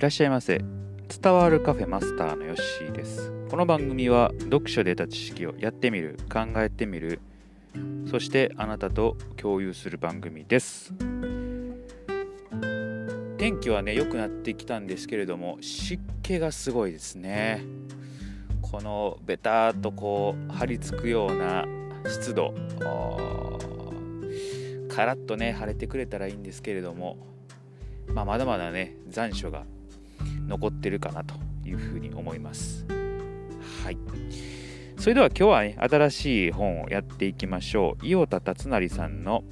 [0.00, 0.64] いらっしゃいませ。
[1.22, 3.30] 伝わるカフェマスターのヨッシーです。
[3.50, 7.20] この番組は読書で得た知識をやってみる考えてみる
[8.10, 10.94] そしてあなたと共有する番組です。
[13.36, 17.62] 天気はね良くなってきたんですけれども湿気がすごいですね。
[18.62, 21.66] このベターっとこう張り付くような
[22.08, 22.54] 湿度。
[24.88, 27.18] カラッとね晴れてくれたらいいんですけれども、
[28.14, 29.66] まあ、まだまだね残暑が
[30.50, 32.86] 残ってるかなというふうに思います。
[33.84, 33.98] はい。
[34.98, 38.06] それでは今日はね、新しい本をやっていきましょう。
[38.06, 39.44] 伊予田達成さんの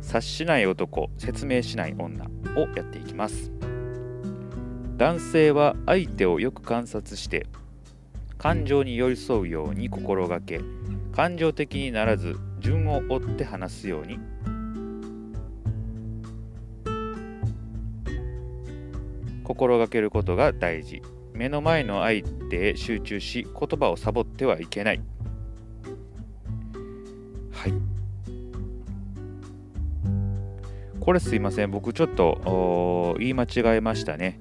[0.00, 2.26] 察しない男、説明しない女
[2.56, 3.50] をやっていきます。
[4.96, 7.46] 男性は相手をよく観察して
[8.38, 10.60] 感情に寄り添うように心がけ
[11.12, 14.20] 感情的にならず順を追って話すように
[19.44, 21.02] 心がけることが大事。
[21.32, 25.00] 目の前の相手へ集中し言葉をサボってはいけない。
[27.52, 27.74] はい。
[31.00, 31.70] これすいません。
[31.70, 34.40] 僕ちょっと言い間違えましたね。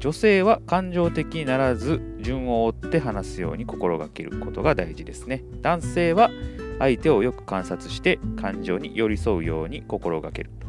[0.00, 5.44] 女性は感情的にならず順を追って話すように心がけることが大事ですね。
[5.60, 6.30] 男性は
[6.78, 10.66] 相手をよく観察して感情に寄り添うように心がけると。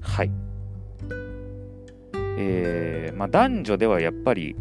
[0.00, 0.30] はい。
[2.40, 4.54] えー、まあ、男女ではやっぱり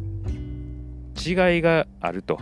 [1.15, 2.39] 違いがあると。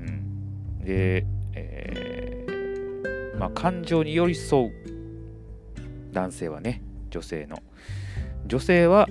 [0.00, 4.72] うん、で、えー、まあ、感情に寄り添う
[6.12, 7.60] 男性はね、女性の。
[8.46, 9.08] 女性は、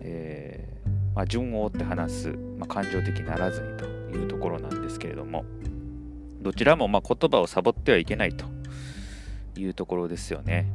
[0.00, 3.84] えー、まあ、順を追って話す、ま感情的にならずにと
[4.18, 5.44] いうところなんですけれども、
[6.40, 8.46] どちらもま言葉をサボってはいけないと
[9.56, 10.66] いうところですよね。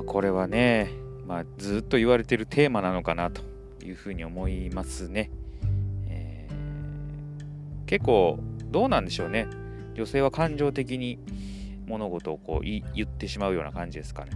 [0.00, 0.90] まあ、これはね、
[1.26, 3.42] まあ、ずっと言われてるテーマなのかなと
[3.84, 5.30] いうふうに思いますね。
[6.08, 8.38] えー、結構
[8.70, 9.46] どうなんでしょうね。
[9.94, 11.18] 女性は感情的に
[11.86, 14.30] 物事をこう言ってしまうような感じですかね。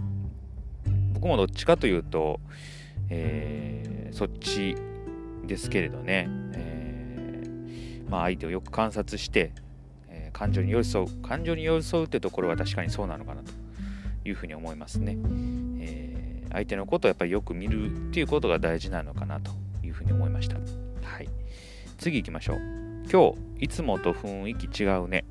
[1.13, 2.39] 僕もどっちかというと、
[3.09, 4.75] えー、そっち
[5.47, 9.51] ですけれどね、えー、まあ、相手をよく観察して、
[10.09, 13.64] え、感情に寄り添う感情に寄り添うってところは確かにそうなのかなと
[14.25, 15.17] いうふうに思いますね。
[15.79, 19.51] えー、相手のことをやっぱりよく見るっていうことが大事なのかなと
[19.83, 20.55] いうふうに思いました。
[20.55, 21.29] はい。
[21.97, 22.57] 次行きましょう。
[23.11, 25.25] 今日、いつもと雰囲気違うね。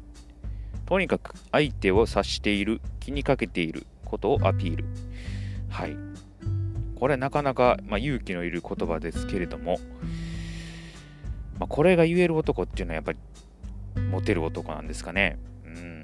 [0.87, 4.85] とにかく相手を察している、気にかけていることをアピール。
[5.69, 5.97] はい。
[6.95, 9.79] これなかなか、まあ、勇気のいる言葉ですけれども、
[11.59, 13.19] まあ、これが言える男っていうのはやっぱり
[14.11, 15.39] モテる男なんですかね。
[15.65, 16.04] うん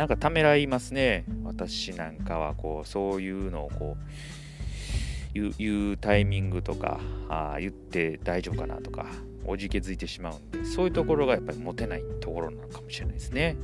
[0.00, 1.26] なんかためらいますね。
[1.44, 9.04] 私なんかはこうそういうのをこう言う言うタイミングとかあ言って大丈夫かなとか
[9.44, 13.58] おじけづいてしまうんでそういうところがやっぱりモテないところなのかもしれないですね。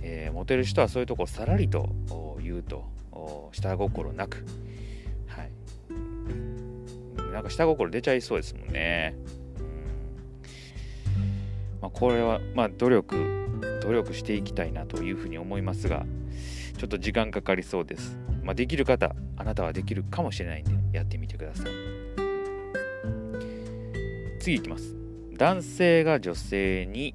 [0.00, 1.90] えー、モテる人はそういうとこをさらりと
[2.42, 4.46] 言うと下心なく、
[5.26, 5.50] はい、
[7.34, 9.14] なんか下心出ちゃいそうですもんね。
[11.18, 13.45] うんまあ、これはまあ努力
[13.86, 16.04] 努力していきたいなというふうに思いますが、
[16.76, 18.18] ちょっと時間かかりそうです。
[18.42, 21.66] まあ、できる方、あなたはできるかもしれないんで、やってみてください。
[24.40, 24.96] 次いきます。
[25.36, 27.14] 男性が女性に、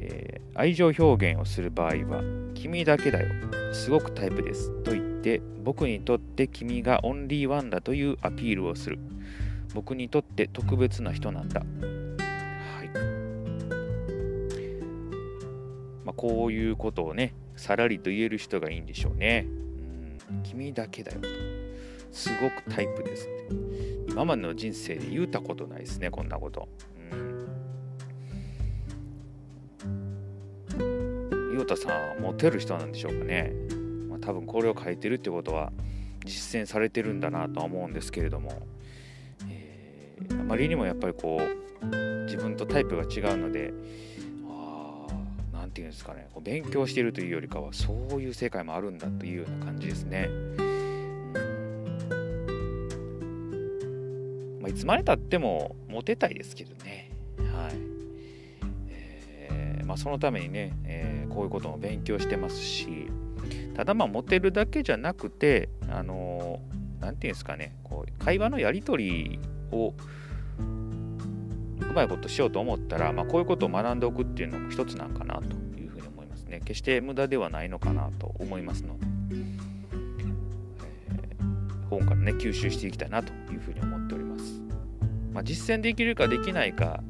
[0.00, 2.22] えー、愛情表現をする場合は、
[2.54, 3.28] 君だけだよ、
[3.72, 8.98] すごくタイプですと言って、僕にとって君がオンリーワンだというアピールをする。
[9.72, 11.62] 僕にとって特別な人なんだ。
[16.04, 19.46] まあ、こういうことをね、さらりと言える人がいいんでしょうね。
[20.30, 21.20] うん、君だけだよ。
[22.12, 23.28] すごくタイプです。
[24.08, 26.68] 今までの人生で言うたことないですね、こんなこと。
[27.12, 27.46] うん。
[31.54, 31.88] 伊太さ
[32.18, 33.52] んモテる人なんでしょうかね。
[34.08, 35.72] まあ、多分これを書いてるってことは
[36.24, 38.66] 実践されてるんだなとは思うんですけれども、
[39.48, 41.86] えー、あまりにもやっぱりこう
[42.24, 43.72] 自分とタイプが違うので
[45.70, 50.28] 何て言うんですかねこう勉強しているというよりかはそういう世界もあるんだというような感じですね。
[54.60, 57.10] まあ、いつまでたってもモテたいですけどね。
[57.38, 57.74] はい
[58.98, 63.06] えーまあ、そのためにね、えー、こういうことも勉強してますし
[63.74, 66.60] ただまあモテるだけじゃなくてあの
[67.00, 69.38] 何、て言うんですかねこう会話のやり取り
[69.70, 69.94] を
[71.90, 75.42] うまいことしようと思ったら、まあ、こういうことを学んでおくっていうのも一つなんかなと
[75.76, 76.60] いうふうに思いますね。
[76.64, 79.10] 決して無駄ではないのかなと思いますので。
[81.90, 84.60] 本からね吸収していきたいなというふうに思っております。
[85.32, 87.02] まあ、実践できるかできないか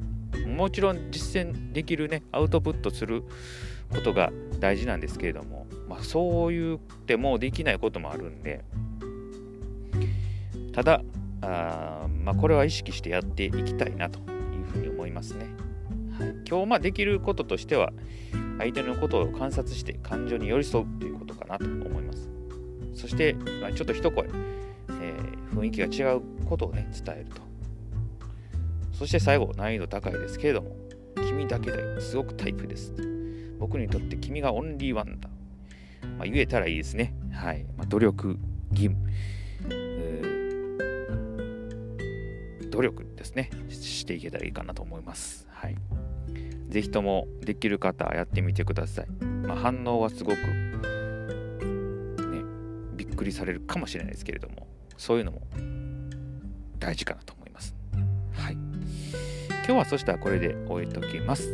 [0.47, 3.23] もちろん実践できるねアウトプットする
[3.89, 8.63] ことが大事なんですけれども、まあ、そう言ってもできないこともあるんで
[10.73, 11.01] ただ
[11.41, 14.19] あ、まあ、これは意識してやっていきたいなと
[14.71, 15.45] ふうに思いますね。
[16.17, 17.91] はい、今日まあできることとしては
[18.57, 22.29] 相手のことを観察して感情に寄り添うということかなと思います。
[22.93, 27.41] そして、まあ、ちょっと一声、えー、雰囲気が違うことをね伝えると。
[28.93, 30.75] そして最後難易度高いですけれども
[31.15, 32.93] 君だけですごくタイプです。
[33.57, 35.29] 僕にとって君がオンリーワンだ。
[36.17, 37.13] まあ、言えたらいいですね。
[37.31, 37.63] はい。
[37.77, 38.37] まあ、努力、
[38.71, 38.97] 義務、
[42.71, 43.51] 努力ですね。
[43.69, 45.47] していけたらいいかなと思います。
[45.49, 45.75] はい。
[46.69, 49.07] ぜひともできる方やってみてください。
[49.45, 50.43] まあ、反応はすごく、ね、
[52.95, 55.41] びっくりされるかもしれないですけれども、そういうのも
[56.79, 57.75] 大事かなと思います。
[58.33, 58.53] はい。
[58.53, 61.49] 今日はそしたらこれで終えておきます。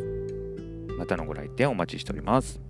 [0.98, 2.67] またのご来店お待ちしております。